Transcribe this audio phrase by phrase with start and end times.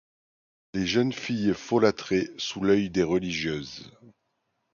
[0.73, 3.91] Les jeunes filles folâtraient sous l'oeil des religieuses.